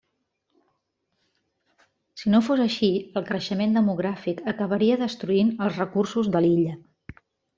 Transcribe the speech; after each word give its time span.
Si 2.21 2.31
no 2.35 2.41
fos 2.47 2.63
així, 2.63 2.89
el 3.21 3.27
creixement 3.29 3.77
demogràfic 3.79 4.41
acabaria 4.55 4.97
destruint 5.05 5.55
els 5.67 5.79
recursos 5.83 6.31
de 6.37 6.45
l'illa. 6.47 6.75